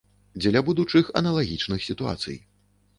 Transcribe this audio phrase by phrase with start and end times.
[0.41, 2.45] Дзеля будучых аналагічных сітуацый.